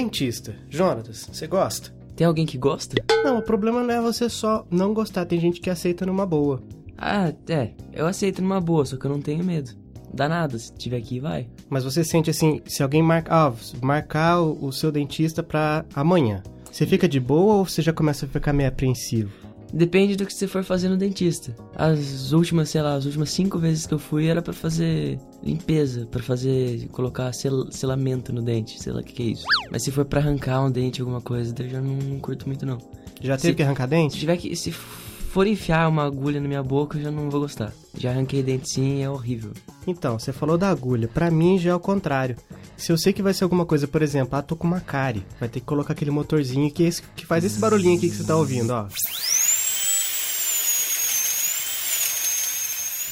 [0.00, 0.54] Dentista.
[0.70, 1.92] Jonatas, você gosta?
[2.16, 2.96] Tem alguém que gosta?
[3.22, 6.62] Não, o problema não é você só não gostar, tem gente que aceita numa boa.
[6.96, 7.72] Ah, é.
[7.92, 9.72] Eu aceito numa boa, só que eu não tenho medo.
[10.12, 11.48] Dá nada, se tiver aqui, vai.
[11.68, 13.52] Mas você sente assim, se alguém marca, ah,
[13.82, 18.24] marcar o, o seu dentista pra amanhã, você fica de boa ou você já começa
[18.24, 19.30] a ficar meio apreensivo?
[19.72, 21.54] Depende do que você for fazer no dentista.
[21.76, 26.06] As últimas, sei lá, as últimas cinco vezes que eu fui era pra fazer limpeza,
[26.06, 29.44] pra fazer, colocar sel, selamento no dente, sei lá o que, que é isso.
[29.70, 32.66] Mas se for pra arrancar um dente, alguma coisa, eu já não, não curto muito
[32.66, 32.78] não.
[33.20, 34.18] Já teve Se- que arrancar Se dente?
[34.18, 37.72] tiver que, se for enfiar uma agulha na minha boca, eu já não vou gostar.
[37.96, 39.52] Já arranquei dente sim, é horrível.
[39.86, 41.06] Então, você falou da agulha.
[41.06, 42.36] Pra mim já é o contrário.
[42.76, 45.24] Se eu sei que vai ser alguma coisa, por exemplo, ah, tô com uma cárie,
[45.38, 48.16] vai ter que colocar aquele motorzinho que, é esse, que faz esse barulhinho aqui que
[48.16, 48.86] você tá ouvindo, ó.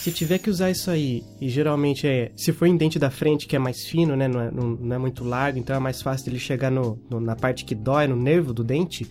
[0.01, 2.31] Se tiver que usar isso aí, e geralmente é.
[2.37, 4.29] Se for em dente da frente, que é mais fino, né?
[4.29, 7.21] Não é, não, não é muito largo, então é mais fácil dele chegar no, no-
[7.21, 9.07] na parte que dói, no nervo do dente.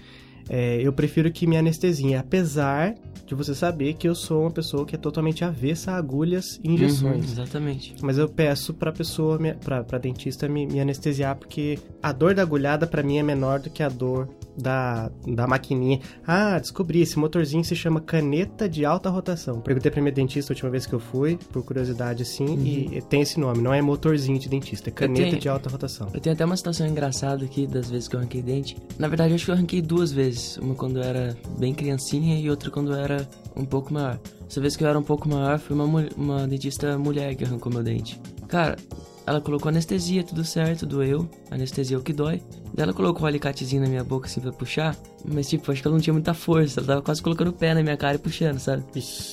[0.49, 4.85] é, eu prefiro que me anestesie, apesar de você saber que eu sou uma pessoa
[4.85, 7.25] que é totalmente avessa a agulhas e injeções.
[7.25, 7.93] Uhum, exatamente.
[8.01, 12.43] Mas eu peço pra pessoa, pra, pra dentista me, me anestesiar, porque a dor da
[12.43, 15.99] agulhada pra mim é menor do que a dor da, da maquininha.
[16.25, 19.61] Ah, descobri, esse motorzinho se chama caneta de alta rotação.
[19.61, 22.57] Perguntei pra minha dentista a última vez que eu fui, por curiosidade assim,
[22.93, 26.09] e tem esse nome, não é motorzinho de dentista, é caneta tenho- de alta rotação.
[26.13, 28.77] Eu tenho até uma situação engraçada aqui das vezes que eu arranquei dente.
[28.97, 30.57] Na verdade, eu acho que eu arranquei duas vezes.
[30.57, 34.19] Uma quando eu era bem criancinha e outra quando eu era um pouco maior.
[34.49, 37.71] Essa vez que eu era um pouco maior, foi uma, uma dentista mulher que arrancou
[37.71, 38.19] meu dente.
[38.47, 38.77] Cara,
[39.27, 41.29] ela colocou anestesia, tudo certo, doeu.
[41.51, 42.41] Anestesia é o que dói.
[42.73, 44.95] Daí ela colocou um alicatezinho na minha boca assim pra puxar.
[45.25, 46.79] Mas tipo, acho que ela não tinha muita força.
[46.79, 48.85] Ela tava quase colocando o pé na minha cara e puxando, sabe?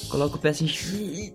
[0.09, 0.67] Coloca o pé assim.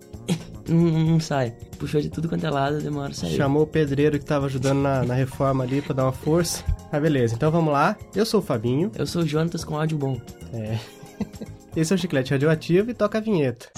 [0.68, 1.52] Não, não sai.
[1.78, 3.34] Puxou de tudo quanto é lado, demora sair.
[3.34, 6.62] Chamou o pedreiro que tava ajudando na, na reforma ali pra dar uma força.
[6.92, 7.96] Ah, beleza, então vamos lá.
[8.14, 8.92] Eu sou o Fabinho.
[8.94, 10.20] Eu sou o Jonatas com áudio bom.
[10.52, 10.78] É.
[11.74, 13.68] Esse é o Chiclete Radioativo e toca a vinheta.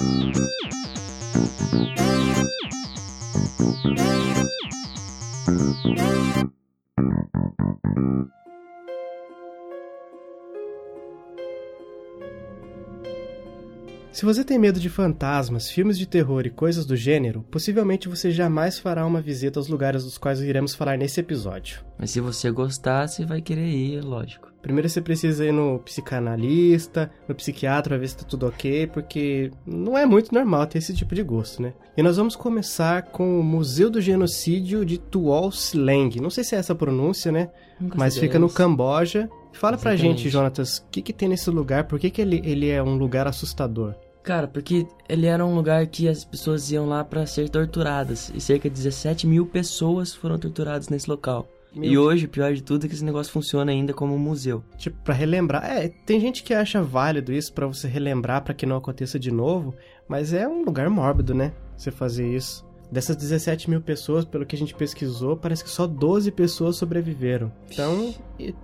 [14.12, 18.30] Se você tem medo de fantasmas, filmes de terror e coisas do gênero, possivelmente você
[18.30, 21.84] jamais fará uma visita aos lugares dos quais iremos falar nesse episódio.
[21.98, 24.51] Mas se você gostar, você vai querer ir, lógico.
[24.62, 29.50] Primeiro você precisa ir no psicanalista, no psiquiatra pra ver se tá tudo ok, porque
[29.66, 31.74] não é muito normal ter esse tipo de gosto, né?
[31.96, 36.20] E nós vamos começar com o Museu do Genocídio de Tuol Sleng.
[36.20, 37.50] Não sei se é essa a pronúncia, né?
[37.80, 39.28] Nunca Mas fica no Camboja.
[39.52, 40.22] Fala pra Exatamente.
[40.22, 41.84] gente, Jonatas, o que, que tem nesse lugar?
[41.84, 43.94] Por que, que ele, ele é um lugar assustador?
[44.22, 48.32] Cara, porque ele era um lugar que as pessoas iam lá pra ser torturadas.
[48.34, 51.48] E cerca de 17 mil pessoas foram torturadas nesse local.
[51.74, 54.18] Meu E hoje, o pior de tudo é que esse negócio funciona ainda como um
[54.18, 54.62] museu.
[54.76, 55.64] Tipo, pra relembrar.
[55.64, 59.30] É, tem gente que acha válido isso pra você relembrar pra que não aconteça de
[59.30, 59.74] novo,
[60.06, 61.52] mas é um lugar mórbido, né?
[61.76, 62.64] Você fazer isso.
[62.90, 67.50] Dessas 17 mil pessoas, pelo que a gente pesquisou, parece que só 12 pessoas sobreviveram.
[67.70, 68.14] Então,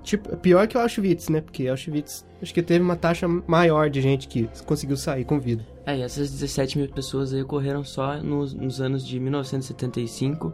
[0.02, 1.40] tipo, é pior que o Auschwitz, né?
[1.40, 5.66] Porque Auschwitz, acho que teve uma taxa maior de gente que conseguiu sair com vida.
[5.86, 10.52] É, e essas 17 mil pessoas aí ocorreram só nos, nos anos de 1975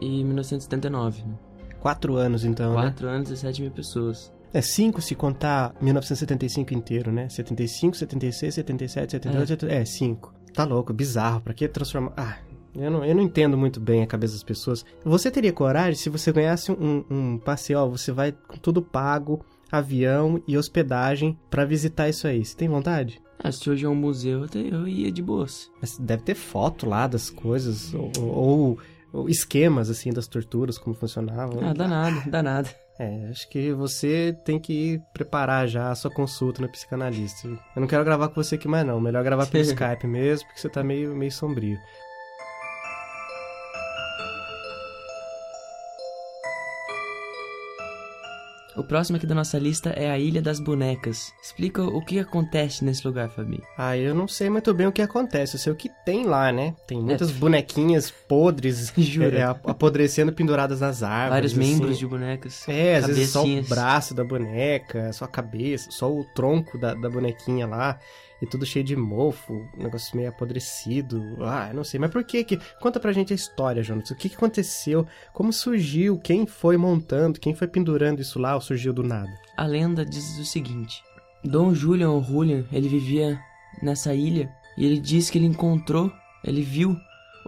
[0.00, 1.22] e 1979.
[1.22, 1.34] Né?
[1.82, 2.82] Quatro anos, então, né?
[2.82, 4.32] 4 anos, 17 mil pessoas.
[4.54, 7.28] É cinco se contar 1975 inteiro, né?
[7.28, 10.32] 75, 76, 77, 78, 78 é, cinco.
[10.54, 11.40] Tá louco, bizarro.
[11.40, 12.12] Pra que transformar...
[12.16, 12.36] Ah,
[12.76, 14.84] eu não, eu não entendo muito bem a cabeça das pessoas.
[15.04, 19.44] Você teria coragem se você ganhasse um, um passeio, ó, você vai com tudo pago,
[19.70, 22.44] avião e hospedagem pra visitar isso aí.
[22.44, 23.20] Você tem vontade?
[23.42, 25.68] Ah, se hoje é um museu, eu ia de boas.
[25.80, 28.78] Mas deve ter foto lá das coisas, ou- ou
[29.28, 31.60] esquemas, assim, das torturas, como funcionavam.
[31.62, 32.68] Ah, dá nada, dá nada.
[32.98, 37.48] É, acho que você tem que preparar já a sua consulta no psicanalista.
[37.48, 40.60] Eu não quero gravar com você aqui mais não, melhor gravar pelo Skype mesmo, porque
[40.60, 41.78] você tá meio, meio sombrio.
[48.76, 51.32] O próximo aqui da nossa lista é a Ilha das Bonecas.
[51.42, 53.62] Explica o que acontece nesse lugar, Fabi.
[53.76, 56.50] Ah, eu não sei muito bem o que acontece, eu sei o que tem lá,
[56.50, 56.74] né?
[56.86, 61.52] Tem muitas bonequinhas podres, é, apodrecendo penduradas nas árvores.
[61.52, 62.00] Vários membros assim.
[62.00, 62.68] de bonecas.
[62.68, 66.94] É, às vezes só o braço da boneca, só a cabeça, só o tronco da,
[66.94, 67.98] da bonequinha lá.
[68.42, 71.22] E tudo cheio de mofo, um negócio meio apodrecido.
[71.42, 72.00] Ah, não sei.
[72.00, 72.58] Mas por que que...
[72.80, 74.10] Conta pra gente a história, Jonas.
[74.10, 75.06] O que que aconteceu?
[75.32, 76.18] Como surgiu?
[76.18, 77.38] Quem foi montando?
[77.38, 79.30] Quem foi pendurando isso lá ou surgiu do nada?
[79.56, 81.04] A lenda diz o seguinte:
[81.44, 83.38] Dom Julian ou Julian, ele vivia
[83.80, 86.12] nessa ilha e ele diz que ele encontrou,
[86.42, 86.96] ele viu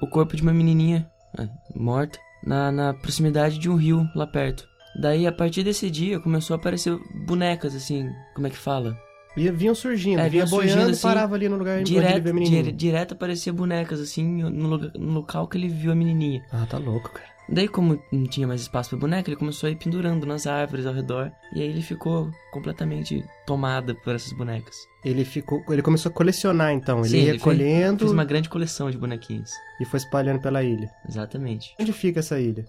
[0.00, 4.68] o corpo de uma menininha ah, morta na, na proximidade de um rio lá perto.
[5.00, 6.96] Daí, a partir desse dia, começou a aparecer
[7.26, 8.96] bonecas, assim, como é que fala?
[9.36, 12.00] E vinham surgindo, É, vinha surgindo, boiando e assim, parava ali no lugar onde ele
[12.06, 12.62] Direto, vê a menininha.
[12.62, 16.44] dire- direto aparecia bonecas, assim, no, lugar- no local que ele viu a menininha.
[16.52, 17.34] Ah, tá louco, cara.
[17.46, 20.86] Daí, como não tinha mais espaço pra boneca, ele começou a ir pendurando nas árvores
[20.86, 21.30] ao redor.
[21.54, 24.74] E aí ele ficou completamente tomada por essas bonecas.
[25.04, 28.24] Ele ficou, ele começou a colecionar então, ele Sim, ia ele fez- recolhendo Fez uma
[28.24, 29.50] grande coleção de bonequinhos.
[29.78, 30.88] e foi espalhando pela ilha.
[31.06, 31.74] Exatamente.
[31.78, 32.64] Onde fica essa ilha?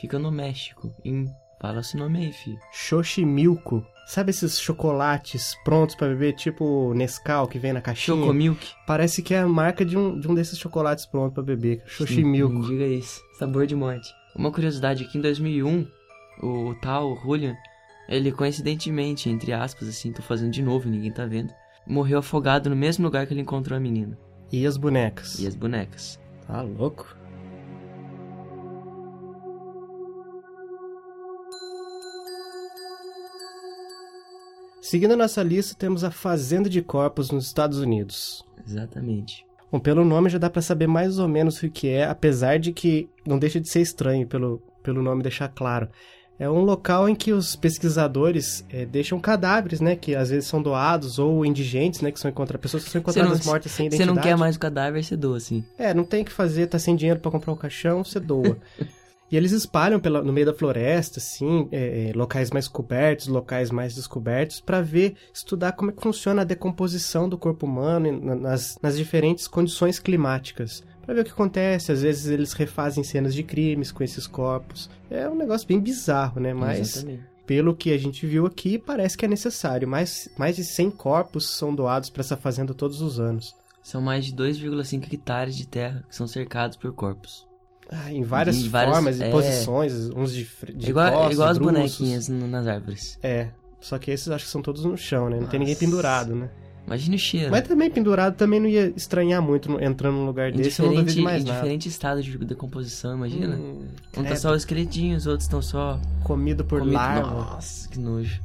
[0.00, 1.26] Fica no México, em...
[1.64, 2.58] Fala esse nome aí, filho.
[2.70, 3.82] Xochimilco.
[4.06, 8.18] Sabe esses chocolates prontos pra beber, tipo Nescau que vem na caixinha?
[8.18, 8.72] Chocomilk.
[8.86, 11.78] Parece que é a marca de um, de um desses chocolates prontos pra beber.
[11.78, 12.66] Não Xochimilco.
[12.66, 13.18] diga isso.
[13.38, 14.06] Sabor de morte.
[14.36, 15.86] Uma curiosidade aqui, em 2001,
[16.42, 17.56] o tal o Julian,
[18.10, 21.50] ele coincidentemente, entre aspas, assim, tô fazendo de novo, ninguém tá vendo,
[21.86, 24.18] morreu afogado no mesmo lugar que ele encontrou a menina.
[24.52, 25.38] E as bonecas?
[25.38, 26.20] E as bonecas.
[26.46, 27.13] Tá louco?
[34.84, 38.44] Seguindo a nossa lista, temos a Fazenda de Corpos nos Estados Unidos.
[38.68, 39.46] Exatamente.
[39.72, 42.70] Bom, pelo nome já dá pra saber mais ou menos o que é, apesar de
[42.70, 45.88] que não deixa de ser estranho pelo, pelo nome deixar claro.
[46.38, 49.96] É um local em que os pesquisadores eh, deixam cadáveres, né?
[49.96, 52.12] Que às vezes são doados, ou indigentes, né?
[52.12, 54.16] Que são encontradas, pessoas que são encontradas não- mortas sem Você identidade.
[54.16, 55.64] não quer mais o cadáver, você doa, assim.
[55.78, 58.58] É, não tem o que fazer, tá sem dinheiro pra comprar um caixão, você doa.
[59.30, 63.70] e eles espalham pela, no meio da floresta, assim, é, é, locais mais cobertos, locais
[63.70, 68.34] mais descobertos, pra ver, estudar como é que funciona a decomposição do corpo humano na-
[68.34, 70.84] nas, nas diferentes condições climáticas.
[71.04, 74.88] Pra ver o que acontece, às vezes eles refazem cenas de crimes com esses corpos.
[75.10, 76.54] É um negócio bem bizarro, né?
[76.54, 77.22] Mas Exatamente.
[77.46, 79.86] pelo que a gente viu aqui, parece que é necessário.
[79.86, 83.54] Mais, mais de 100 corpos são doados pra essa fazenda todos os anos.
[83.82, 87.46] São mais de 2,5 hectares de terra que são cercados por corpos.
[87.96, 89.30] Ah, em várias Em várias- formas e é.
[89.30, 91.74] posições, uns de, de É igual, costas, igual as bruços.
[91.76, 93.18] bonequinhas nas árvores.
[93.22, 93.48] É,
[93.80, 95.38] só que esses acho que são todos no chão, né?
[95.40, 95.84] Não tem ninguém Nossa.
[95.86, 96.50] pendurado, né?
[96.86, 97.50] Imagine o cheiro.
[97.50, 101.22] Mas também pendurado também não ia estranhar muito entrando num lugar desse, eu não duvido
[101.22, 101.56] mais em nada.
[101.60, 103.56] diferente estado de decomposição, imagina.
[103.56, 103.86] Hum,
[104.18, 107.30] um tá só os esqueletinhos, outros estão só comido por comido- larva.
[107.30, 108.38] Nossa, que nojo.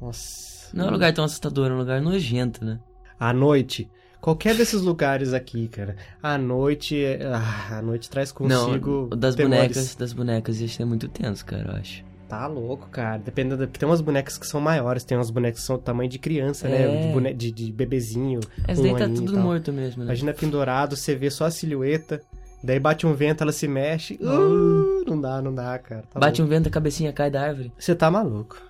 [0.00, 0.68] Nossa.
[0.72, 2.78] Não é um lugar tão assustador, é um lugar nojento, né?
[3.18, 3.88] À noite.
[4.20, 5.96] Qualquer desses lugares aqui, cara.
[6.22, 9.62] À noite, é- ah, a noite traz consigo Não, das temores.
[9.68, 12.04] bonecas, das bonecas ia ser muito tenso, cara, eu acho.
[12.28, 13.18] Tá louco, cara.
[13.18, 13.66] Dependendo da...
[13.66, 16.68] Tem umas bonecas que são maiores, tem umas bonecas que são do tamanho de criança,
[16.68, 16.82] né?
[16.82, 17.06] É.
[17.06, 17.34] De, bone...
[17.34, 18.38] de, de bebezinho.
[18.68, 20.06] Um daí tá tudo morto mesmo, né?
[20.10, 22.20] Imagina pendurado, você vê só a silhueta,
[22.62, 24.14] daí bate um vento, ela se mexe.
[24.22, 26.02] Uh, não dá, não dá, cara.
[26.02, 26.54] Tá Bate louco.
[26.54, 27.72] um vento, a cabecinha cai da árvore.
[27.76, 28.69] Você tá maluco.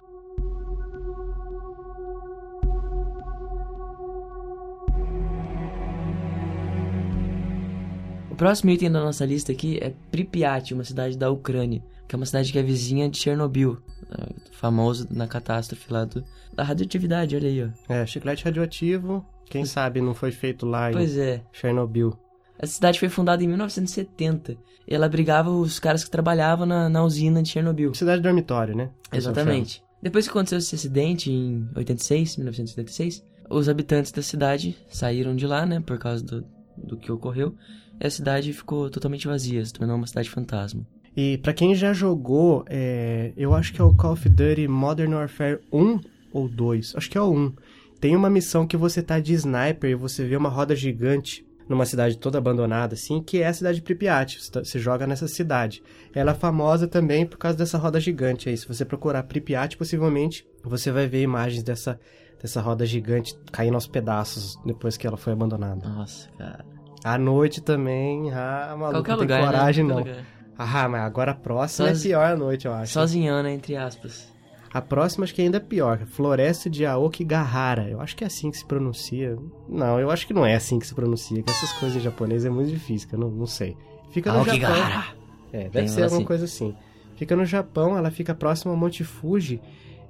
[8.41, 12.25] Próximo item da nossa lista aqui é Pripyat, uma cidade da Ucrânia, que é uma
[12.25, 13.77] cidade que é vizinha de Chernobyl,
[14.11, 17.93] é, famoso na catástrofe lá do, da radioatividade, olha aí, ó.
[17.93, 21.43] É, chiclete radioativo, quem sabe não foi feito lá Pois em é.
[21.53, 22.19] Chernobyl.
[22.59, 24.57] Essa cidade foi fundada em 1970
[24.89, 27.93] e ela abrigava os caras que trabalhavam na, na usina de Chernobyl.
[27.93, 28.89] Cidade dormitório, né?
[29.13, 29.85] Exatamente.
[30.03, 35.67] Depois que aconteceu esse acidente em 86, 1986, os habitantes da cidade saíram de lá,
[35.67, 36.47] né, por causa do,
[36.79, 37.55] do que ocorreu.
[38.01, 40.87] E a cidade ficou totalmente vazia, se tornou uma cidade fantasma.
[41.17, 45.13] E pra quem já jogou, é, eu acho que é o Call of Duty Modern
[45.13, 46.01] Warfare 1
[46.33, 47.53] ou 2, acho que é o 1.
[48.01, 51.85] Tem uma missão que você tá de sniper e você vê uma roda gigante numa
[51.85, 54.41] cidade toda abandonada, assim, que é a cidade de Pripyat.
[54.41, 55.83] Você, tá- você joga nessa cidade.
[56.15, 58.57] Ela é famosa também por causa dessa roda gigante aí.
[58.57, 62.01] Se você procurar Pripyat, possivelmente você vai ver imagens dessa,
[62.41, 65.87] dessa roda gigante caindo aos pedaços depois que ela foi abandonada.
[65.89, 66.65] Nossa, cara.
[67.05, 69.91] À noite também, ah, maluco, Qualquer não tem lugar, coragem né?
[69.95, 69.99] não.
[70.01, 70.25] Lugar.
[70.59, 72.93] Ah, mas agora a próxima Sozi- é pior à noite, eu acho.
[72.93, 74.31] Sozinhona, entre aspas.
[74.73, 76.01] A próxima acho que ainda é pior.
[76.07, 77.89] Floresta de Aokigahara.
[77.89, 79.37] Eu acho que é assim que se pronuncia.
[79.69, 81.43] Não, eu acho que não é assim que se pronuncia.
[81.43, 83.77] Que essas coisas em japonês é muito difícil, eu não, não sei.
[84.11, 84.53] Fica no Japão.
[84.69, 85.07] Aokigahara.
[85.53, 86.27] É, deve Tem ser alguma assim.
[86.27, 86.77] coisa assim.
[87.17, 89.61] Fica no Japão, ela fica próxima ao Monte Fuji.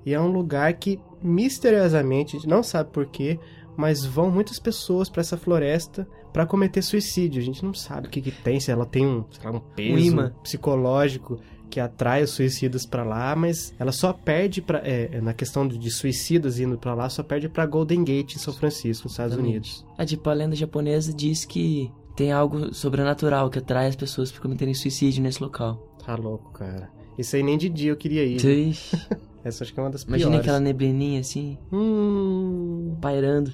[0.04, 3.38] E é um lugar que, misteriosamente, a gente não sabe porquê,
[3.76, 7.40] mas vão muitas pessoas pra essa floresta pra cometer suicídio.
[7.40, 9.98] A gente não sabe o que, que tem, se ela tem um, lá, um peso
[9.98, 10.32] imã.
[10.42, 15.68] psicológico que atrai os suicidas pra lá, mas ela só perde pra, é, na questão
[15.68, 19.36] de suicidas indo pra lá, só perde pra Golden Gate em São Francisco, nos Estados.
[19.36, 19.86] Unidos.
[19.96, 24.40] A tipo, a lenda japonesa diz que tem algo sobrenatural que atrai as pessoas para
[24.42, 25.76] cometerem suicídio nesse local.
[26.04, 26.90] Tá louco, cara.
[27.16, 28.44] Isso aí nem de dia eu queria ir.
[28.44, 28.96] Ixi,
[29.44, 30.44] Essa acho que é uma das Imagina piores.
[30.46, 33.52] aquela neblininha assim, Hum, pairando.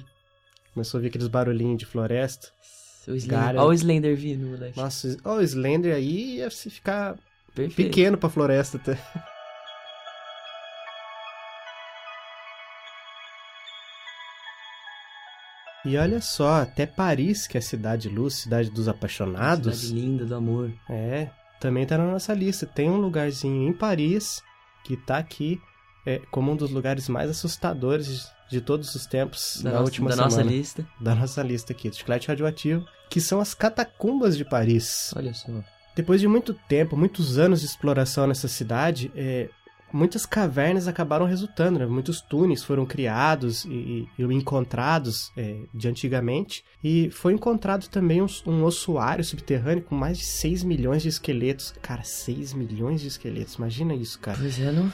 [0.77, 2.49] Começou a ouvir aqueles barulhinhos de floresta.
[3.07, 4.77] O Slender, Olha o Slender vindo, moleque.
[4.77, 7.17] Nossa, olha o Slender aí ia se ficar
[7.55, 7.75] Perfeito.
[7.75, 8.95] pequeno pra floresta até.
[15.83, 19.79] E olha só, até Paris, que é a cidade luz, cidade dos apaixonados.
[19.79, 20.71] Cidade linda do amor.
[20.87, 22.67] É, também tá na nossa lista.
[22.67, 24.43] Tem um lugarzinho em Paris
[24.83, 25.59] que tá aqui
[26.05, 30.09] é, como um dos lugares mais assustadores de todos os tempos Da, na nossa, última
[30.09, 30.31] da semana.
[30.35, 30.87] nossa lista.
[30.99, 35.13] Da nossa lista aqui, do chiclete radioativo, que são as catacumbas de Paris.
[35.15, 35.51] Olha só.
[35.95, 39.49] Depois de muito tempo, muitos anos de exploração nessa cidade, é,
[39.91, 41.85] muitas cavernas acabaram resultando, né?
[41.87, 46.63] muitos túneis foram criados e, e- encontrados é, de antigamente.
[46.83, 51.73] E foi encontrado também um, um ossuário subterrâneo com mais de 6 milhões de esqueletos.
[51.81, 54.37] Cara, 6 milhões de esqueletos, imagina isso, cara.
[54.39, 54.91] Pois é, não?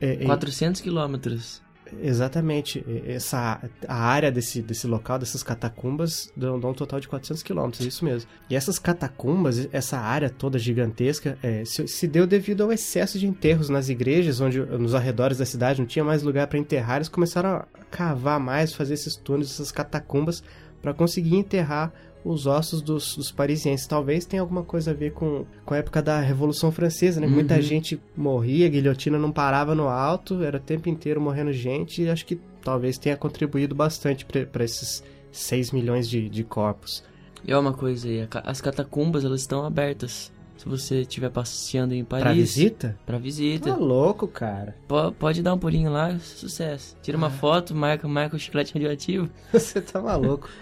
[0.00, 1.62] É, é, 400 quilômetros.
[2.02, 2.84] Exatamente.
[3.06, 7.88] Essa, a área desse, desse local, dessas catacumbas, dão um total de 400 quilômetros, é
[7.88, 8.28] isso mesmo.
[8.50, 13.26] E essas catacumbas, essa área toda gigantesca, é, se, se deu devido ao excesso de
[13.26, 17.08] enterros nas igrejas, onde nos arredores da cidade não tinha mais lugar para enterrar, eles
[17.08, 20.42] começaram a cavar mais, fazer esses túneis, essas catacumbas,
[20.82, 21.92] para conseguir enterrar
[22.28, 23.86] os ossos dos, dos parisienses.
[23.86, 27.26] Talvez tenha alguma coisa a ver com, com a época da Revolução Francesa, né?
[27.26, 27.62] Muita Uhum.
[27.62, 32.08] gente morria, a guilhotina não parava no alto, era o tempo inteiro morrendo gente, e
[32.10, 37.04] acho que talvez tenha contribuído bastante para esses 6 milhões de, de corpos.
[37.46, 40.32] E ó, uma coisa aí, as catacumbas elas estão abertas.
[40.56, 42.22] Se você estiver passeando em Paris.
[42.24, 42.98] Pra visita?
[43.04, 43.70] Pra visita.
[43.72, 44.74] Tá louco, cara.
[44.88, 46.96] Po- pode dar um pulinho lá, sucesso.
[47.02, 47.20] Tira Ah.
[47.20, 49.28] uma foto, marca, marca o chiclete radioativo.
[49.52, 50.48] Você tá maluco.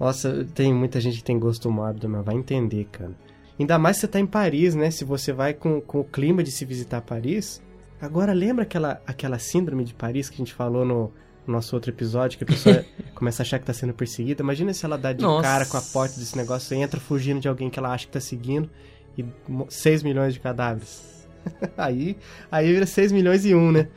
[0.00, 3.12] Nossa, tem muita gente que tem gosto mórbido, mas vai entender, cara.
[3.58, 4.90] Ainda mais se você tá em Paris, né?
[4.90, 7.62] Se você vai com, com o clima de se visitar Paris.
[8.00, 11.12] Agora, lembra aquela, aquela síndrome de Paris que a gente falou no
[11.46, 12.82] nosso outro episódio, que a pessoa
[13.14, 14.42] começa a achar que tá sendo perseguida?
[14.42, 15.42] Imagina se ela dá de Nossa.
[15.42, 18.20] cara com a porta desse negócio, entra fugindo de alguém que ela acha que tá
[18.20, 18.70] seguindo
[19.18, 19.24] e
[19.68, 21.28] 6 milhões de cadáveres.
[21.76, 22.16] aí,
[22.50, 23.88] aí vira 6 milhões e um, né?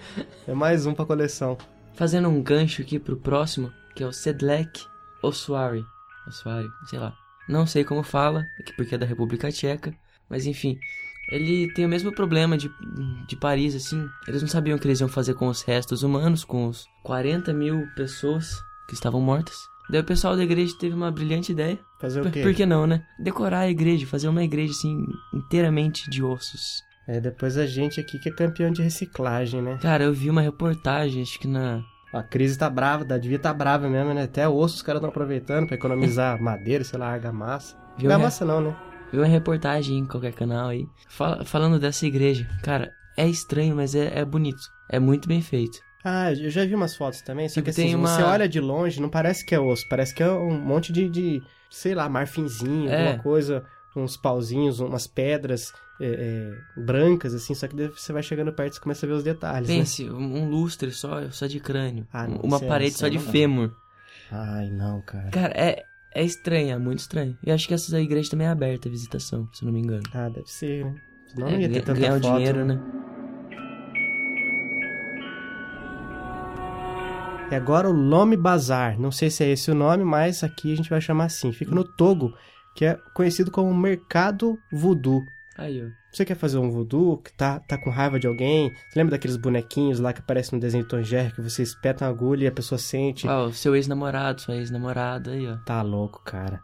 [0.46, 1.58] É mais um pra coleção.
[1.94, 4.92] Fazendo um gancho aqui pro próximo, que é o Sedlec
[5.24, 5.86] Ossuary.
[6.28, 7.16] Ossuary, sei lá.
[7.48, 9.94] Não sei como fala, aqui porque é da República Tcheca.
[10.30, 10.78] Mas enfim,
[11.30, 12.72] ele tem o mesmo problema de,
[13.28, 14.08] de Paris, assim.
[14.28, 17.54] Eles não sabiam o que eles iam fazer com os restos humanos, com os 40
[17.54, 19.56] mil pessoas que estavam mortas.
[19.90, 21.78] Daí o pessoal da igreja teve uma brilhante ideia.
[22.00, 22.42] Fazer o quê?
[22.42, 23.06] por que não, né?
[23.20, 26.82] Decorar a igreja, fazer uma igreja assim, inteiramente de ossos.
[27.08, 29.78] É, depois a gente aqui que é campeão de reciclagem, né?
[29.82, 31.84] Cara, eu vi uma reportagem, acho que na.
[32.14, 34.24] A crise tá brava, da devia tá brava mesmo, né?
[34.24, 37.76] Até osso os caras estão aproveitando pra economizar madeira, sei lá, argamassa.
[37.98, 38.14] Viu, né?
[38.16, 38.76] Argamassa não, né?
[39.12, 42.48] Vi uma reportagem em qualquer canal aí, fala- falando dessa igreja.
[42.64, 44.62] Cara, é estranho, mas é, é bonito.
[44.90, 45.78] É muito bem feito.
[46.06, 48.60] Ah, eu já vi umas fotos também, só Tipo, que assim, uma- você olha de
[48.60, 52.10] longe, não parece que é osso, parece que é um monte de, de sei lá,
[52.10, 53.08] marfinzinho, É.
[53.08, 53.64] alguma coisa,
[53.96, 58.80] uns pauzinhos, umas pedras é, é, brancas, assim, só que você vai chegando perto e
[58.82, 59.76] começa a ver os detalhes, né?
[59.78, 62.08] Pense, um um lustre só, só de crânio.
[62.12, 63.72] Ah, não, uma é- parede isso só é de fêmur.
[64.32, 65.30] Ai, não, cara.
[65.30, 67.38] Cara, é, é estranho, é muito estranho.
[67.44, 70.04] E acho que essa igreja também é aberta a visitação, se eu não me engano.
[70.14, 70.96] Ah, deve ser, né?
[71.28, 72.80] Senão É, não ia ter tanta ganhar o foto, dinheiro, né?
[77.52, 79.00] E agora o Lome Bazar.
[79.00, 81.52] Não sei se é esse o nome, mas aqui a gente vai chamar assim.
[81.52, 82.34] Fica no Togo,
[82.76, 85.24] que é conhecido como Mercado Voodoo.
[85.58, 85.90] Aí, ó.
[86.12, 88.70] Você quer fazer um voodoo, que tá, tá com raiva de alguém?
[88.70, 92.06] Você lembra daqueles bonequinhos lá que aparecem no desenho de Tom Jerry, que você espeta
[92.06, 93.28] uma agulha e a pessoa sente?
[93.28, 95.58] Ó, o seu ex-namorado, sua ex-namorada, aí, ó.
[95.66, 96.60] Tá louco, cara.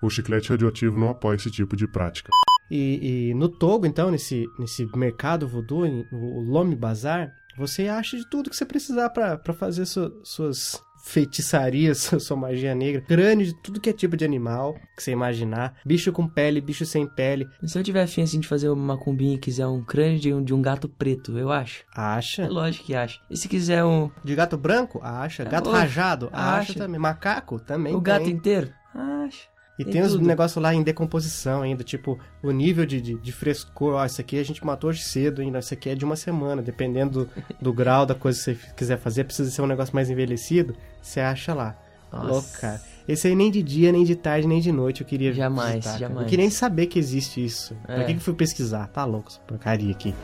[0.00, 2.30] O chiclete radioativo não apoia esse tipo de prática.
[2.70, 8.16] E, e no Togo, então, nesse, nesse mercado voodoo, em- o Lome Bazar, você acha
[8.16, 13.02] de tudo que você precisar pra pra fazer su- suas feitiçarias, sua, sua magia negra.
[13.02, 15.74] Crânio de tudo que é tipo de animal que você imaginar.
[15.84, 17.46] Bicho com pele, bicho sem pele.
[17.64, 20.42] Se eu tiver afim assim de fazer uma cumbinha e quiser um crânio de um,
[20.42, 21.82] de um gato preto, eu acho.
[21.96, 22.48] É Acha.
[22.48, 23.20] lógico que acho.
[23.30, 25.00] E se quiser um, De gato branco?
[25.02, 25.44] Acha.
[25.44, 26.28] Gato Oxe, rajado?
[26.32, 26.74] Acha acha.
[26.74, 27.00] também.
[27.00, 27.58] Macaco?
[27.60, 28.32] Também o gato tem.
[28.34, 29.51] inteiro, acho.
[29.82, 30.26] E tem tem tudo.
[30.26, 34.38] negócios lá em decomposição ainda, tipo, o nível de, de, de frescor, ó, isso aqui
[34.38, 37.72] a gente matou hoje cedo ainda, isso aqui é de uma semana, dependendo do, do
[37.72, 41.54] grau da coisa que você quiser fazer, precisa ser um negócio mais envelhecido, você acha
[41.54, 41.76] lá.
[42.12, 42.26] Nossa.
[42.28, 42.80] Louco, cara.
[43.08, 45.98] Esse aí nem de dia, nem de tarde, nem de noite eu queria Jamais, visitar,
[45.98, 46.20] jamais.
[46.20, 47.76] Eu queria nem saber que existe isso.
[47.88, 47.94] É.
[47.94, 48.86] Pra que que eu fui pesquisar?
[48.88, 50.14] Tá louco essa porcaria aqui.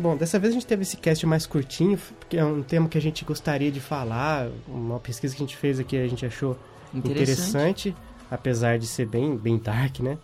[0.00, 2.96] Bom, dessa vez a gente teve esse cast mais curtinho, porque é um tema que
[2.96, 6.58] a gente gostaria de falar, uma pesquisa que a gente fez aqui a gente achou
[6.94, 7.90] Interessante.
[7.90, 7.96] interessante,
[8.30, 10.16] apesar de ser bem, bem dark, né?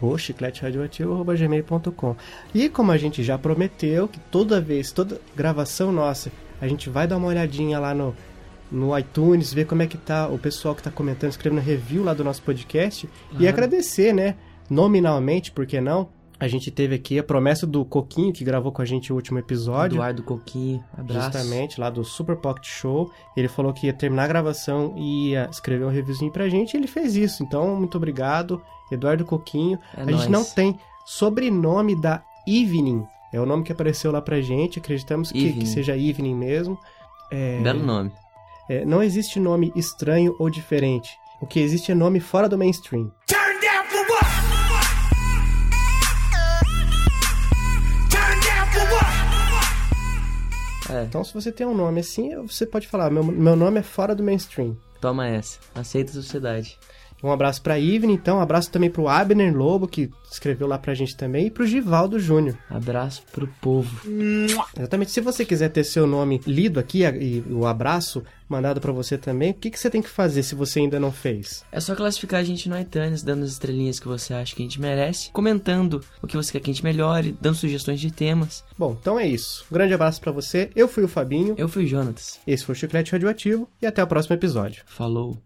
[0.00, 2.16] ou chicleteradioativo.gmail.com.
[2.54, 6.30] E como a gente já prometeu, que toda vez, toda gravação nossa,
[6.60, 8.14] a gente vai dar uma olhadinha lá no,
[8.70, 12.12] no iTunes, ver como é que tá o pessoal que tá comentando, escrevendo review lá
[12.14, 13.06] do nosso podcast.
[13.06, 13.48] E Claro.
[13.48, 14.34] agradecer, né?
[14.68, 16.08] Nominalmente, por que não?
[16.44, 19.38] A gente teve aqui a promessa do Coquinho, que gravou com a gente o último
[19.38, 19.96] episódio.
[19.96, 21.38] Eduardo Coquinho, abraço.
[21.38, 23.10] Justamente, lá do Super Pocket Show.
[23.34, 26.76] Ele falou que ia terminar a gravação e ia escrever um reviewzinho pra gente e
[26.76, 27.42] ele fez isso.
[27.42, 28.60] Então, muito obrigado,
[28.92, 29.78] Eduardo Coquinho.
[29.96, 30.18] É a nóis.
[30.18, 33.06] gente não tem sobrenome da Evening.
[33.32, 34.78] É o nome que apareceu lá pra gente.
[34.78, 36.78] Acreditamos que, que seja Evening mesmo.
[37.30, 38.12] É, Belo nome.
[38.68, 41.16] é, não existe nome estranho ou diferente.
[41.40, 43.10] O que existe é nome fora do mainstream.
[43.26, 43.43] Turn
[50.90, 53.82] É, Então, se você tem um nome assim, você pode falar: meu, meu nome é
[53.82, 54.76] fora do mainstream.
[55.00, 55.58] toma essa.
[55.74, 56.78] Aceita a sociedade.
[57.22, 58.36] Um abraço pra Evelyn, então.
[58.38, 61.46] Um abraço também pro Abner Lobo, que escreveu lá pra gente também.
[61.46, 62.56] E pro Givaldo Júnior.
[62.68, 64.00] Abraço pro povo.
[64.78, 65.10] Exatamente.
[65.10, 69.16] Se você quiser ter seu nome lido aqui a- e o abraço mandado pra você
[69.16, 71.64] também, o que, que você tem que fazer se você ainda não fez?
[71.72, 74.66] É só classificar a gente no iTunes, dando as estrelinhas que você acha que a
[74.66, 78.62] gente merece, comentando o que você quer que a gente melhore, dando sugestões de temas.
[78.76, 79.64] Bom, então é isso.
[79.70, 80.68] Um grande abraço pra você.
[80.76, 81.54] Eu fui o Fabinho.
[81.56, 82.38] Eu fui o Jonatas.
[82.46, 83.66] Esse foi o Chiclete Radioativo.
[83.80, 84.82] E até o próximo episódio.
[84.86, 85.38] Falou.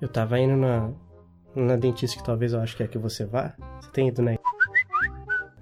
[0.00, 0.90] Eu tava indo na,
[1.54, 3.54] na dentista que talvez eu acho que é que você vá.
[3.80, 4.36] Você tem ido, né?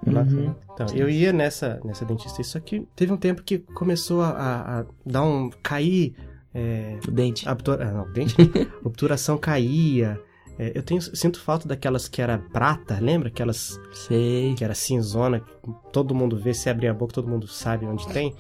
[0.07, 0.55] Uhum.
[0.73, 4.81] Então, eu ia nessa, nessa dentista, isso aqui teve um tempo que começou a, a-
[4.81, 5.51] a dar um.
[5.63, 6.15] cair.
[6.59, 7.47] É, O dente.
[7.47, 8.35] a obtura- ah, não, dente,
[8.83, 10.19] obturação caía.
[10.59, 13.29] É, eu tenho, sinto falta daquelas que era prata, lembra?
[13.29, 14.55] Aquelas Sei.
[14.55, 15.47] que era cinzona, que
[15.93, 18.35] todo mundo vê, se abrir a boca, todo mundo sabe onde tem.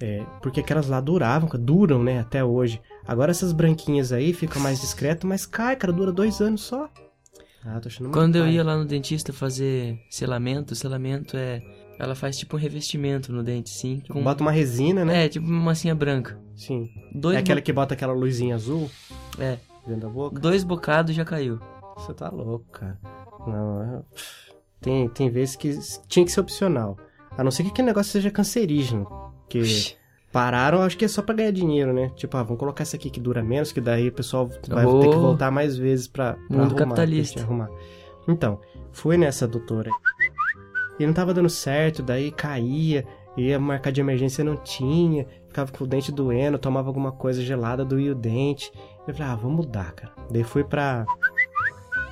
[0.00, 2.80] É, porque aquelas lá duravam, duram, né, até hoje.
[3.06, 6.88] Agora essas branquinhas aí ficam mais discreto, mas cai, cara, dura dois anos só.
[7.64, 11.62] Ah, tô achando Quando eu ia lá no dentista fazer selamento, selamento é.
[12.00, 14.02] Ela faz tipo um revestimento no dente, sim.
[14.08, 14.22] Com...
[14.22, 15.26] Bota uma resina, né?
[15.26, 16.38] É, tipo uma massinha branca.
[16.56, 16.88] Sim.
[17.14, 18.90] Dois, é aquela bo- que bota aquela luzinha azul
[19.38, 20.40] é, dentro da boca.
[20.40, 21.58] dois bocados já caiu.
[21.96, 22.98] Você tá louco, cara.
[23.46, 24.02] Não, é...
[24.80, 26.96] tem, tem vezes que tinha que ser opcional.
[27.36, 29.06] A não ser que aquele negócio seja cancerígeno.
[29.48, 29.62] Que
[30.32, 32.10] pararam, acho que é só pra ganhar dinheiro, né?
[32.16, 35.00] Tipo, ah, vamos colocar essa aqui que dura menos, que daí o pessoal vai Oh.
[35.00, 36.76] ter que voltar mais vezes pra, pra Mundo arrumar.
[36.76, 37.42] capitalista.
[37.42, 37.68] arrumar.
[38.28, 38.60] Então,
[38.92, 39.90] fui nessa doutora.
[41.00, 43.04] E não tava dando certo, daí caía,
[43.36, 47.84] ia marcar de emergência, não tinha, ficava com o dente doendo, tomava alguma coisa gelada,
[47.84, 48.70] doía o dente.
[49.08, 50.12] Eu falei, ah, vamos mudar, cara.
[50.30, 51.06] Daí fui pra.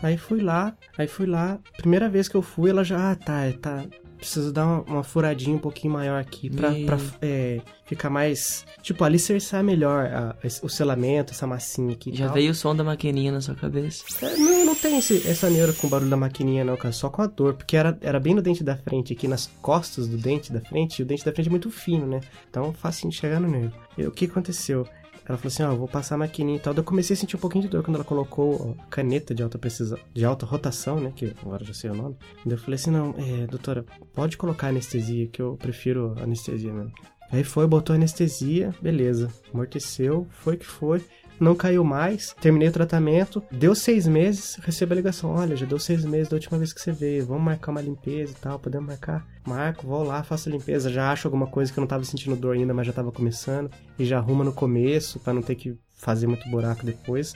[0.03, 1.59] Aí fui lá, aí fui lá.
[1.77, 3.85] Primeira vez que eu fui, ela já, ah, tá, tá.
[4.17, 6.87] Preciso dar uma, uma furadinha um pouquinho maior aqui pra, Meu.
[6.87, 8.65] pra é, ficar mais.
[8.83, 12.11] Tipo, alicerçar melhor a- esse- o selamento, essa massinha aqui.
[12.11, 12.35] e Já tal.
[12.35, 14.05] veio o som da maquininha na sua cabeça.
[14.27, 16.93] É, Não, não esse- essa neura com o barulho da maquininha, não, cara.
[16.93, 17.55] Só com a dor.
[17.55, 20.99] Porque era, era bem no dente da frente, aqui nas costas do dente da frente.
[20.99, 22.21] E o dente da frente é muito fino, né?
[22.51, 23.73] Então, facinho de chegar no nervo.
[23.97, 24.87] E o que aconteceu?
[25.29, 26.73] Ela falou assim, ó, vou passar a maquininha e tal.
[26.73, 29.43] Daí eu comecei a sentir um pouquinho de dor quando ela colocou a caneta de
[29.43, 31.13] alta precisão, de alta rotação, né?
[31.15, 32.17] Que agora já sei o nome.
[32.47, 33.85] Daí eu falei assim, não, é, doutora,
[34.15, 36.93] pode colocar anestesia, que eu prefiro anestesia mesmo.
[37.31, 39.29] Aí foi, botou anestesia, beleza.
[39.53, 41.05] Amorteceu, foi que foi.
[41.41, 43.43] Não caiu mais, terminei o tratamento.
[43.51, 45.31] Deu seis meses, recebo a ligação.
[45.31, 47.27] Olha, já deu seis meses da última vez que você veio.
[47.27, 48.59] Vamos marcar uma limpeza e tal.
[48.59, 49.27] Podemos marcar?
[49.47, 50.91] Marco, vou lá, faço a limpeza.
[50.91, 53.71] Já acho alguma coisa que eu não tava sentindo dor ainda, mas já tava começando.
[53.99, 57.35] E já arruma no começo, pra não ter que fazer muito buraco depois.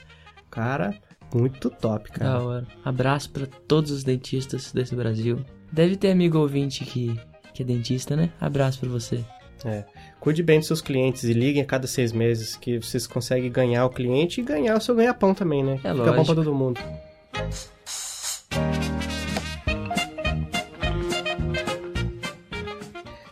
[0.49, 0.93] Cara,
[1.33, 2.31] Muito top, cara.
[2.31, 2.67] Da hora.
[2.85, 5.43] Abraço pra todos os dentistas desse Brasil.
[5.71, 7.19] Deve ter amigo ouvinte que,
[7.53, 8.31] que é dentista, né?
[8.39, 9.25] Abraço pra você.
[9.65, 9.83] É.
[10.19, 13.85] Cuide bem dos seus clientes e liguem a cada seis meses, que vocês conseguem ganhar
[13.85, 15.79] o cliente e ganhar o seu ganha-pão também, né?
[15.83, 16.79] É Fica bom pra todo mundo.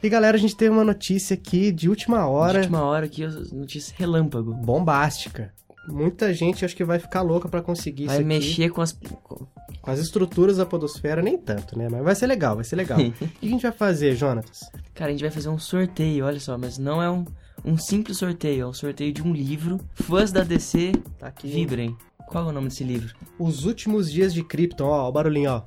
[0.04, 3.52] E galera, a gente teve uma notícia aqui de última hora, Última hora aqui, as
[3.52, 4.54] notícias relâmpago.
[4.54, 5.54] bombástica.
[5.88, 8.28] Muita gente acho que vai ficar louca pra conseguir Vai isso aqui.
[8.28, 8.94] mexer com as.
[8.94, 9.48] Com
[9.89, 11.88] as estruturas da podosfera, nem tanto, né?
[11.89, 12.98] Mas vai ser legal, vai ser legal.
[13.02, 14.72] o que a gente vai fazer, Jonatas?
[15.02, 17.26] Cara, a gente vai fazer um sorteio, olha só, mas não é um,
[17.66, 19.80] um simples sorteio, é um sorteio de um livro.
[19.96, 21.48] Fãs da DC, Tá aqui.
[21.48, 21.98] vibrem.
[22.28, 23.12] Qual é o nome desse livro?
[23.40, 25.62] Os últimos dias de Krypton, ó, ó o barulhinho, ó.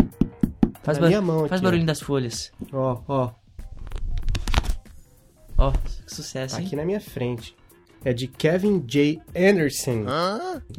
[0.85, 2.53] Faz, Na ba- minha mão faz aqui, barulhinho das folhas.
[2.73, 3.33] Ó, ó,
[5.59, 6.67] Ó, que sucesso, tá hein?
[6.69, 7.57] aqui na minha frente.
[8.05, 9.21] É de Kevin J.
[9.35, 10.05] Anderson,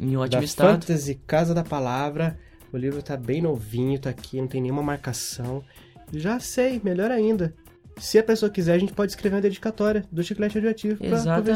[0.00, 0.80] Em ótimo da estado.
[0.80, 2.38] Fantasy Casa da Palavra.
[2.72, 5.62] O livro tá bem novinho, tá aqui, não tem nenhuma marcação.
[6.10, 7.54] Já sei, melhor ainda.
[7.98, 11.52] Se a pessoa quiser, a gente pode escrever uma dedicatória do chiclete radioativo pra, Exatamente,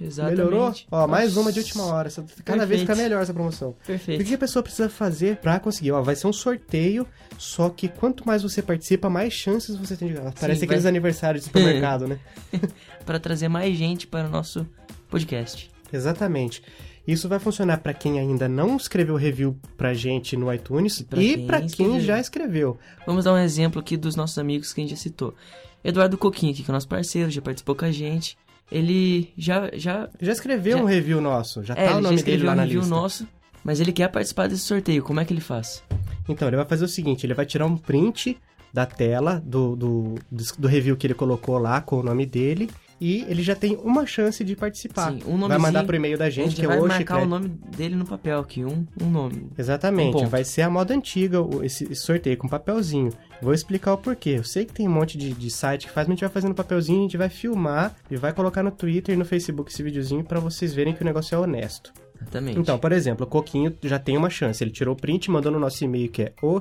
[0.00, 0.06] vencedor.
[0.08, 0.36] exatamente.
[0.38, 0.74] Melhorou?
[0.90, 2.10] Ó, mais uma de última hora.
[2.44, 2.80] Cada vez Perfeito.
[2.80, 3.70] fica melhor essa promoção.
[3.70, 4.24] O Perfeito.
[4.24, 5.92] que a pessoa precisa fazer pra conseguir?
[5.92, 7.06] Ó, vai ser um sorteio,
[7.38, 10.32] só que quanto mais você participa, mais chances você tem de ganhar.
[10.32, 12.18] Parece vai- aqueles aniversários de supermercado, né?
[13.06, 14.66] Para trazer mais gente para o nosso
[15.08, 15.70] podcast.
[15.92, 16.60] Exatamente.
[17.06, 21.34] Isso vai funcionar pra quem ainda não escreveu review pra gente no iTunes pra e
[21.36, 22.00] quem pra quem escreveu.
[22.00, 22.78] já escreveu.
[23.06, 25.34] Vamos dar um exemplo aqui dos nossos amigos que a gente já citou.
[25.84, 28.36] Eduardo Coquinho, aqui, que é o nosso parceiro, já participou com a gente.
[28.72, 32.44] Ele já, já, Já escreveu Já- um review nosso, já é, tá o nome dele
[32.44, 32.94] lá um na review lista.
[32.94, 33.28] nosso,
[33.62, 35.02] mas ele quer participar desse sorteio.
[35.02, 35.82] Como é que ele faz?
[36.28, 38.38] Então, ele vai fazer o seguinte, ele vai tirar um print
[38.72, 40.14] da tela do, do,
[40.58, 42.70] do review que ele colocou lá com o nome dele
[43.00, 45.12] e ele já tem uma chance de participar.
[45.12, 47.24] Sim, um vai mandar pro e-mail da gente, que é vai o marcar chiclete.
[47.24, 49.48] o nome dele no papel aqui, um, um nome.
[49.58, 53.10] Exatamente, Um vai ser a moda antiga esse, sorteio com papelzinho.
[53.42, 54.30] Vou explicar o porquê.
[54.30, 56.30] Eu sei que tem um monte de, de site que faz, mas a gente vai
[56.30, 59.82] fazendo papelzinho, a gente vai filmar e vai colocar no Twitter e no Facebook esse
[59.82, 61.92] videozinho pra vocês verem que o negócio é honesto.
[62.20, 62.58] Exatamente.
[62.58, 64.62] Então, por exemplo, o Coquinho já tem uma chance.
[64.62, 66.58] Ele tirou o print, mandou no nosso e-mail que é o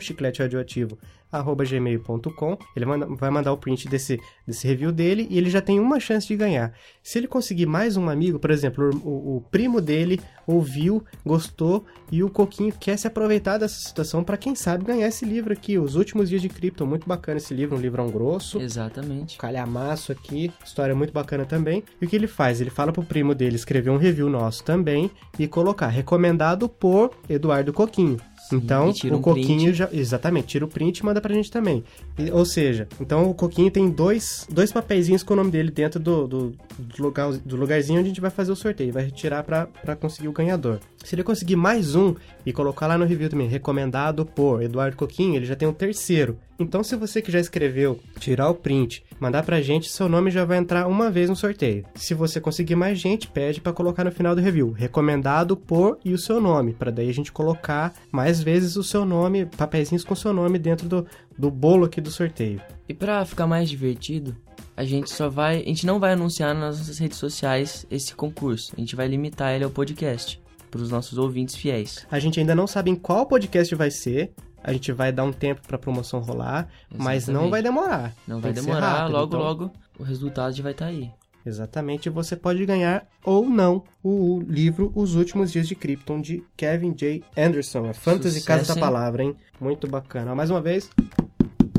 [1.33, 2.57] chicleteradioativo@gmail.com.
[2.75, 6.27] Ele vai mandar o print desse, desse review dele e ele já tem uma chance
[6.27, 6.73] de ganhar.
[7.01, 12.23] Se ele conseguir mais um amigo, por exemplo, o, o primo dele ouviu, gostou e
[12.23, 15.95] o Coquinho quer se aproveitar dessa situação para quem sabe ganhar esse livro aqui, Os
[15.95, 16.85] Últimos Dias de Krypton.
[16.85, 19.37] Muito bacana esse livro, um livrão grosso Exatamente.
[19.37, 21.83] calhamaço aqui, história muito bacana também.
[22.01, 22.61] E o que ele faz?
[22.61, 27.73] Ele fala pro primo dele escrever um review nosso também e colocar recomendado por Eduardo
[27.73, 28.17] Coquinho.
[28.51, 29.73] Então, o um Coquinho print.
[29.73, 29.89] já.
[29.91, 31.83] Exatamente, tira o print e manda pra gente também.
[32.17, 35.99] E- ou seja, então o Coquinho tem dois, dois papeizinhos com o nome dele dentro
[35.99, 38.91] do, do, do lugar, do lugarzinho onde a gente vai fazer o sorteio.
[38.93, 40.79] Vai retirar pra, pra conseguir o ganhador.
[41.03, 45.35] Se ele conseguir mais um e colocar lá no review também, recomendado por Eduardo Coquinho,
[45.35, 46.37] ele já tem um terceiro.
[46.63, 50.45] Então, se você que já escreveu, tirar o print, mandar pra gente, seu nome já
[50.45, 51.85] vai entrar uma vez no sorteio.
[51.95, 56.13] Se você conseguir mais gente, pede pra colocar no final do review, recomendado por e
[56.13, 60.15] o seu nome, Pra daí a gente colocar mais vezes o seu nome, papeizinhos com
[60.15, 61.05] seu nome dentro do,
[61.37, 62.61] do bolo aqui do sorteio.
[62.87, 64.35] E pra ficar mais divertido,
[64.75, 65.57] a gente só vai.
[65.61, 68.73] A gente não vai anunciar nas nossas redes sociais esse concurso.
[68.75, 70.41] A gente vai limitar ele ao podcast.
[70.71, 72.07] Pros nossos ouvintes fiéis.
[72.09, 74.31] A gente ainda não sabe em qual podcast vai ser.
[74.63, 77.51] A gente vai dar um tempo pra promoção rolar, mas não Exatamente.
[77.51, 78.13] vai demorar.
[78.27, 81.11] Não vai demorar, rápido, logo, então- logo o resultado já vai estar aí.
[81.45, 86.93] Exatamente, você pode ganhar ou não o livro Os Últimos Dias de Krypton de Kevin
[86.93, 87.21] J.
[87.37, 87.87] Anderson.
[87.87, 88.79] É Fantasy Sucesso, Casa da?
[88.79, 89.35] Palavra, hein?
[89.59, 90.33] Muito bacana.
[90.33, 90.89] Mais uma vez,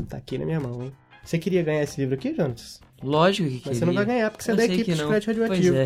[0.07, 0.91] tá aqui na minha mão, hein?
[1.23, 2.79] Você queria ganhar esse livro aqui, Jonas?
[3.01, 4.97] Lógico que Mas você não vai ganhar, porque você é Eu da sei equipe de
[4.97, 5.05] não.
[5.05, 5.75] Chiclete Pois Radioativo.
[5.77, 5.85] é.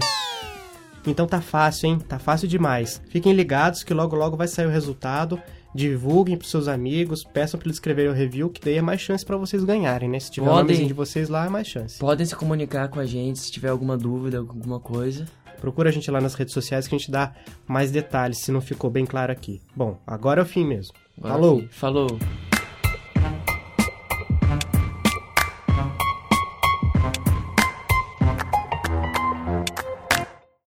[1.08, 2.00] Então tá fácil, hein?
[2.00, 3.02] Tá fácil demais.
[3.08, 5.42] Fiquem ligados que logo logo vai sair o resultado.
[5.74, 9.26] Divulguem pros seus amigos, peçam pra eles escreverem o review, que daí é mais chance
[9.26, 10.20] pra vocês ganharem, né?
[10.20, 10.64] Se tiver o Podem.
[10.64, 12.00] nomezinho de vocês lá, é mais chance.
[12.00, 15.26] Podem se comunicar com a gente se tiver alguma dúvida, alguma coisa.
[15.62, 17.34] Procura a gente lá nas redes sociais que a gente dá
[17.68, 19.62] mais detalhes se não ficou bem claro aqui.
[19.76, 20.94] Bom, agora é o fim mesmo.
[21.18, 21.58] Agora, Falou!
[21.58, 22.20] filho, Falou!